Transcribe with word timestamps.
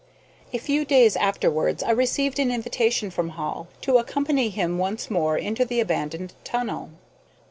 A 0.51 0.57
few 0.57 0.83
days 0.83 1.15
afterwards 1.15 1.83
I 1.83 1.91
received 1.91 2.39
an 2.39 2.49
invitation 2.49 3.11
from 3.11 3.29
Hall 3.37 3.67
to 3.81 3.99
accompany 3.99 4.49
him 4.49 4.79
once 4.79 5.11
more 5.11 5.37
into 5.37 5.63
the 5.63 5.79
abandoned 5.79 6.33
tunnel. 6.43 6.89